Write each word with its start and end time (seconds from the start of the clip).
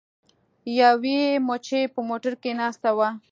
یوې 0.81 1.19
مچۍ 1.47 1.83
په 1.93 1.99
موټر 2.09 2.33
کې 2.41 2.51
ناسته 2.59 2.89
وه. 2.97 3.09